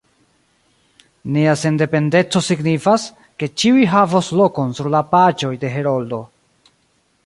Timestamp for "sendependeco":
1.63-2.43